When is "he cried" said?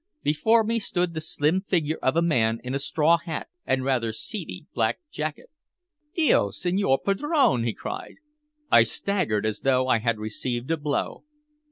7.63-8.15